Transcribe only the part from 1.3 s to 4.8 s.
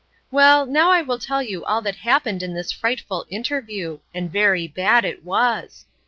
you all that happened in this frightful interview.—And very